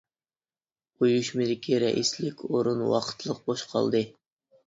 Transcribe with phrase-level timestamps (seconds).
[1.03, 4.01] ئۇيۇشمىدىكى رەئىسلىك ئورۇن ۋاقىتلىق بوش قالدى.